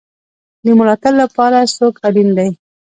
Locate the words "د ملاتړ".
0.63-1.13